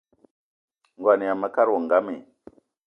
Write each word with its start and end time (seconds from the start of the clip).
Ngo 0.97 1.09
yama 1.19 1.39
mekad 1.41 1.67
wo 1.71 1.77
ngam 1.85 2.05
i? 2.15 2.17